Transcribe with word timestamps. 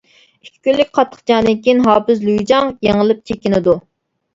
ئىككى 0.45 0.55
كۈنلۈك 0.67 0.89
قاتتىق 0.99 1.21
جەڭدىن 1.33 1.61
كېيىن 1.69 1.85
ھاپىز 1.91 2.27
لۈيجاڭ 2.31 2.77
يېڭىلىپ 2.91 3.25
چېكىنىدۇ. 3.33 3.83